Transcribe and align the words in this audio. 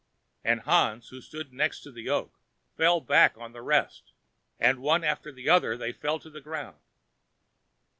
and 0.43 0.61
Hans, 0.61 1.09
who 1.09 1.21
stood 1.21 1.53
next 1.53 1.81
to 1.81 1.91
the 1.91 2.09
oak, 2.09 2.39
fell 2.75 3.01
back 3.01 3.37
on 3.37 3.51
the 3.53 3.61
rest, 3.61 4.13
and 4.59 4.79
one 4.79 5.03
after 5.03 5.31
the 5.31 5.47
other 5.47 5.77
fell 5.93 6.17
to 6.17 6.29
the 6.31 6.41
ground. 6.41 6.79